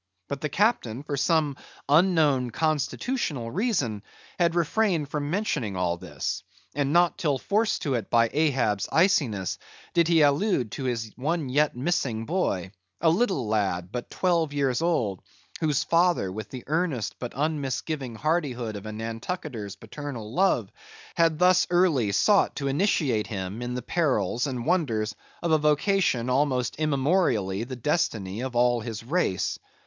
[0.27, 1.57] But the captain, for some
[1.87, 4.01] unknown constitutional reason,
[4.39, 6.41] had refrained from mentioning all this,
[6.73, 9.59] and not till forced to it by Ahab's iciness
[9.93, 14.81] did he allude to his one yet missing boy; a little lad, but twelve years
[14.81, 15.21] old,
[15.59, 20.71] whose father with the earnest but unmisgiving hardihood of a Nantucketer's paternal love,
[21.13, 26.27] had thus early sought to initiate him in the perils and wonders of a vocation
[26.27, 29.59] almost immemorially the destiny of all his race.